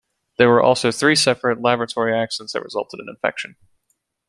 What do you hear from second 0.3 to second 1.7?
There were also three separate